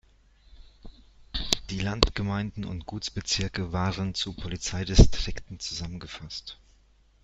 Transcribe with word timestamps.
Die 1.69 1.79
Landgemeinden 1.79 2.65
und 2.65 2.87
Gutsbezirke 2.87 3.71
waren 3.71 4.15
zu 4.15 4.33
Polizeidistrikten 4.33 5.59
zusammengefasst. 5.59 6.57